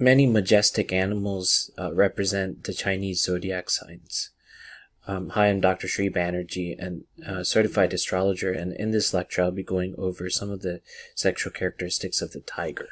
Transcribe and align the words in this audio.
many 0.00 0.26
majestic 0.26 0.92
animals 0.92 1.70
uh, 1.78 1.92
represent 1.92 2.64
the 2.64 2.72
Chinese 2.72 3.22
zodiac 3.22 3.68
signs. 3.68 4.30
Um, 5.06 5.30
hi, 5.30 5.48
I'm 5.48 5.60
Dr. 5.60 5.88
Sri 5.88 6.08
Banerjee, 6.08 6.76
and 6.78 7.04
uh, 7.26 7.44
certified 7.44 7.92
astrologer, 7.92 8.52
and 8.52 8.72
in 8.74 8.92
this 8.92 9.12
lecture, 9.12 9.42
I'll 9.42 9.50
be 9.50 9.62
going 9.62 9.94
over 9.98 10.30
some 10.30 10.50
of 10.50 10.62
the 10.62 10.80
sexual 11.14 11.52
characteristics 11.52 12.22
of 12.22 12.32
the 12.32 12.40
tiger. 12.40 12.88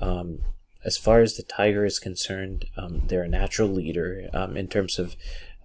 Um, 0.00 0.40
as 0.84 0.98
far 0.98 1.20
as 1.20 1.36
the 1.36 1.44
tiger 1.44 1.84
is 1.84 2.00
concerned, 2.00 2.64
um, 2.76 3.02
they're 3.06 3.22
a 3.22 3.28
natural 3.28 3.68
leader 3.68 4.28
um, 4.32 4.56
in 4.56 4.66
terms 4.66 4.98
of 4.98 5.14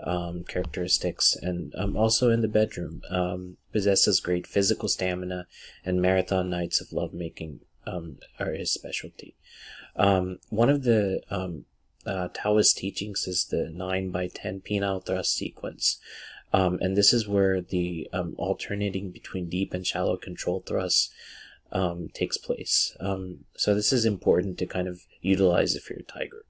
um, 0.04 0.44
characteristics, 0.44 1.36
and 1.42 1.74
um, 1.76 1.98
also 1.98 2.30
in 2.30 2.42
the 2.42 2.48
bedroom, 2.48 3.02
possesses 3.72 4.20
great 4.20 4.46
physical 4.46 4.90
stamina, 4.90 5.48
and 5.84 6.02
marathon 6.02 6.52
nights 6.52 6.82
of 6.82 6.92
lovemaking 6.92 7.62
um, 7.88 8.18
are 8.40 8.52
his 8.52 8.72
specialty. 8.72 9.36
Um, 9.98 10.40
one 10.50 10.70
of 10.70 10.84
the 10.84 11.22
um, 11.30 11.66
uh, 12.06 12.30
Taoist 12.34 12.78
teachings 12.78 13.28
is 13.28 13.46
the 13.46 13.70
9 13.70 14.12
by 14.12 14.28
10 14.28 14.62
penile 14.62 15.06
thrust 15.06 15.34
sequence. 15.34 16.00
Um, 16.54 16.78
and 16.82 16.96
this 16.96 17.12
is 17.12 17.28
where 17.28 17.62
the 17.62 18.10
um, 18.14 18.34
alternating 18.38 19.12
between 19.12 19.50
deep 19.50 19.74
and 19.74 19.86
shallow 19.86 20.16
control 20.16 20.64
thrusts 20.66 21.10
um, 21.72 22.08
takes 22.14 22.38
place. 22.38 22.96
Um, 23.00 23.40
so 23.58 23.76
this 23.76 23.92
is 23.92 24.06
important 24.06 24.58
to 24.60 24.66
kind 24.66 24.88
of 24.88 25.02
utilize 25.22 25.76
if 25.76 25.90
you're 25.90 26.00
a 26.00 26.04
tiger. 26.04 26.46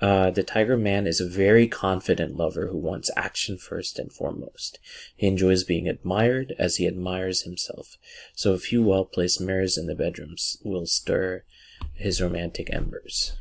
Uh, 0.00 0.30
the 0.30 0.42
tiger 0.42 0.76
man 0.76 1.06
is 1.06 1.20
a 1.20 1.28
very 1.28 1.68
confident 1.68 2.36
lover 2.36 2.66
who 2.66 2.78
wants 2.78 3.10
action 3.16 3.56
first 3.56 3.98
and 3.98 4.12
foremost. 4.12 4.78
He 5.14 5.26
enjoys 5.26 5.62
being 5.62 5.88
admired 5.88 6.54
as 6.58 6.76
he 6.76 6.86
admires 6.86 7.42
himself. 7.42 7.96
So 8.34 8.52
a 8.52 8.58
few 8.58 8.82
well 8.82 9.04
placed 9.04 9.40
mirrors 9.40 9.78
in 9.78 9.86
the 9.86 9.94
bedrooms 9.94 10.58
will 10.64 10.86
stir 10.86 11.44
his 11.94 12.20
romantic 12.20 12.72
embers. 12.72 13.36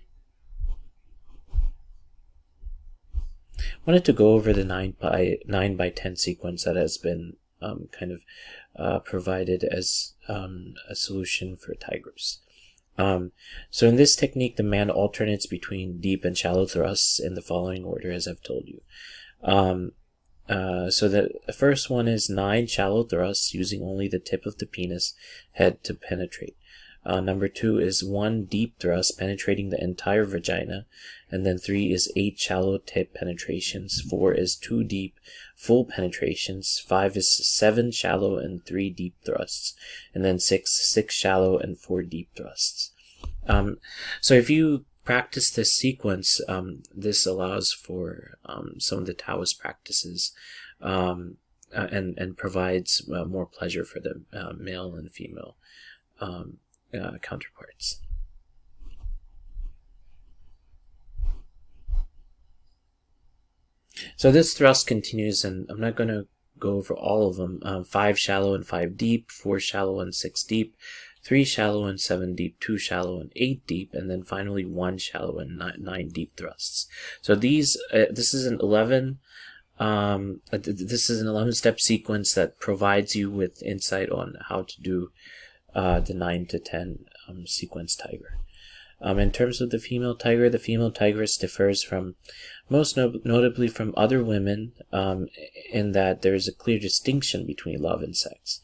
wanted 3.85 4.05
to 4.05 4.13
go 4.13 4.31
over 4.31 4.53
the 4.53 4.63
9 4.63 4.95
by 4.99 5.37
9 5.45 5.75
by 5.75 5.89
10 5.89 6.15
sequence 6.15 6.63
that 6.63 6.75
has 6.75 6.97
been 6.97 7.35
um, 7.61 7.87
kind 7.97 8.11
of 8.11 8.23
uh, 8.75 8.99
provided 8.99 9.63
as 9.63 10.13
um, 10.27 10.73
a 10.89 10.95
solution 10.95 11.55
for 11.55 11.73
tigers. 11.75 12.39
Um, 12.97 13.31
so 13.69 13.87
in 13.87 13.95
this 13.95 14.15
technique, 14.15 14.57
the 14.57 14.63
man 14.63 14.89
alternates 14.89 15.45
between 15.45 15.99
deep 15.99 16.23
and 16.23 16.37
shallow 16.37 16.65
thrusts 16.65 17.19
in 17.19 17.33
the 17.33 17.41
following 17.41 17.83
order, 17.83 18.11
as 18.11 18.27
I've 18.27 18.43
told 18.43 18.67
you. 18.67 18.81
Um, 19.43 19.93
uh, 20.47 20.91
so 20.91 21.07
the 21.07 21.29
first 21.57 21.89
one 21.89 22.07
is 22.07 22.29
nine 22.29 22.67
shallow 22.67 23.03
thrusts 23.03 23.53
using 23.53 23.81
only 23.81 24.07
the 24.07 24.19
tip 24.19 24.45
of 24.45 24.57
the 24.57 24.65
penis 24.65 25.13
head 25.53 25.83
to 25.85 25.93
penetrate. 25.93 26.55
Uh, 27.05 27.19
number 27.19 27.47
two 27.47 27.79
is 27.79 28.03
one 28.03 28.45
deep 28.45 28.79
thrust 28.79 29.19
penetrating 29.19 29.69
the 29.69 29.83
entire 29.83 30.25
vagina. 30.25 30.85
And 31.29 31.45
then 31.45 31.57
three 31.57 31.91
is 31.91 32.11
eight 32.15 32.39
shallow 32.39 32.77
tip 32.77 33.13
penetrations. 33.13 34.01
Four 34.01 34.33
is 34.33 34.55
two 34.55 34.83
deep 34.83 35.19
full 35.55 35.85
penetrations. 35.85 36.81
Five 36.85 37.17
is 37.17 37.29
seven 37.47 37.91
shallow 37.91 38.37
and 38.37 38.65
three 38.65 38.89
deep 38.89 39.15
thrusts. 39.25 39.73
And 40.13 40.23
then 40.23 40.39
six, 40.39 40.87
six 40.89 41.15
shallow 41.15 41.57
and 41.57 41.77
four 41.77 42.03
deep 42.03 42.29
thrusts. 42.35 42.91
Um, 43.47 43.77
so 44.21 44.33
if 44.35 44.49
you 44.49 44.85
practice 45.03 45.51
this 45.51 45.73
sequence, 45.73 46.39
um, 46.47 46.83
this 46.95 47.25
allows 47.25 47.73
for 47.73 48.37
um, 48.45 48.75
some 48.79 48.99
of 48.99 49.05
the 49.05 49.13
Taoist 49.13 49.59
practices 49.59 50.31
um, 50.81 51.37
uh, 51.75 51.87
and, 51.91 52.17
and 52.17 52.37
provides 52.37 53.09
uh, 53.13 53.25
more 53.25 53.45
pleasure 53.45 53.83
for 53.83 53.99
the 53.99 54.21
uh, 54.31 54.53
male 54.57 54.95
and 54.95 55.11
female 55.11 55.57
um, 56.21 56.57
uh, 56.93 57.17
counterparts. 57.21 58.01
So 64.17 64.31
this 64.31 64.53
thrust 64.53 64.87
continues, 64.87 65.45
and 65.45 65.69
I'm 65.69 65.79
not 65.79 65.95
going 65.95 66.09
to 66.09 66.27
go 66.59 66.77
over 66.77 66.93
all 66.93 67.27
of 67.27 67.35
them. 67.35 67.59
Um, 67.63 67.83
five 67.83 68.17
shallow 68.17 68.53
and 68.53 68.65
five 68.65 68.97
deep, 68.97 69.31
four 69.31 69.59
shallow 69.59 69.99
and 69.99 70.13
six 70.15 70.43
deep, 70.43 70.75
three 71.23 71.43
shallow 71.43 71.85
and 71.85 71.99
seven 71.99 72.35
deep, 72.35 72.59
two 72.59 72.77
shallow 72.77 73.19
and 73.19 73.31
eight 73.35 73.65
deep, 73.67 73.93
and 73.93 74.09
then 74.09 74.23
finally 74.23 74.65
one 74.65 74.97
shallow 74.97 75.39
and 75.39 75.57
nine, 75.57 75.77
nine 75.79 76.09
deep 76.09 76.35
thrusts. 76.35 76.87
So 77.21 77.35
these, 77.35 77.77
uh, 77.93 78.05
this 78.09 78.33
is 78.33 78.45
an 78.45 78.59
11, 78.61 79.19
um, 79.79 80.41
uh, 80.51 80.57
this 80.61 81.09
is 81.09 81.21
an 81.21 81.27
11 81.27 81.53
step 81.53 81.79
sequence 81.79 82.33
that 82.33 82.59
provides 82.59 83.15
you 83.15 83.29
with 83.31 83.63
insight 83.63 84.09
on 84.09 84.35
how 84.49 84.63
to 84.63 84.81
do 84.81 85.11
uh, 85.75 85.99
the 85.99 86.13
9 86.13 86.45
to 86.47 86.59
10 86.59 87.05
um, 87.27 87.47
sequence 87.47 87.95
tiger. 87.95 88.39
Um, 89.01 89.19
in 89.19 89.31
terms 89.31 89.59
of 89.59 89.69
the 89.69 89.79
female 89.79 90.15
tiger, 90.15 90.49
the 90.49 90.57
female 90.57 90.91
tigress 90.91 91.35
differs 91.35 91.83
from, 91.83 92.15
most 92.69 92.95
no- 92.95 93.19
notably 93.25 93.67
from 93.67 93.93
other 93.97 94.23
women, 94.23 94.71
um, 94.93 95.27
in 95.69 95.91
that 95.91 96.21
there 96.21 96.33
is 96.33 96.47
a 96.47 96.53
clear 96.53 96.79
distinction 96.79 97.45
between 97.45 97.81
love 97.81 98.01
and 98.01 98.15
sex. 98.15 98.61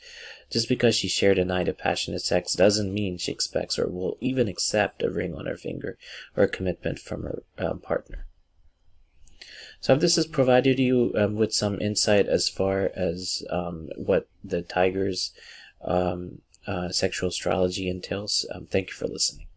Just 0.50 0.70
because 0.70 0.96
she 0.96 1.10
shared 1.10 1.38
a 1.38 1.46
night 1.46 1.68
of 1.68 1.78
passionate 1.78 2.22
sex 2.22 2.54
doesn't 2.56 2.94
mean 2.94 3.18
she 3.18 3.34
expects 3.34 3.78
or 3.78 3.90
will 3.90 4.18
even 4.22 4.48
accept 4.48 5.04
a 5.04 5.12
ring 5.12 5.36
on 5.36 5.46
her 5.46 5.58
finger 5.58 5.98
or 6.38 6.44
a 6.46 6.50
commitment 6.50 7.00
from 7.00 7.24
her 7.24 7.44
um, 7.58 7.80
partner. 7.80 8.26
So 9.82 9.94
if 9.94 10.00
this 10.00 10.16
has 10.16 10.28
provided 10.28 10.80
you 10.80 11.14
um, 11.16 11.36
with 11.36 11.54
some 11.54 11.80
insight 11.80 12.28
as 12.28 12.50
far 12.50 12.92
as 12.96 13.44
um, 13.50 13.90
what 13.96 14.28
the 14.44 14.62
tigers 14.62 15.34
um, 15.84 16.40
uh, 16.70 16.90
sexual 16.90 17.30
astrology 17.30 17.90
entails. 17.90 18.46
Um, 18.54 18.68
thank 18.68 18.90
you 18.90 18.94
for 18.94 19.08
listening. 19.08 19.49